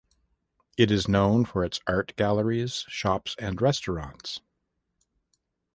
[0.79, 4.39] It is known for its art galleries, shops and restaurants.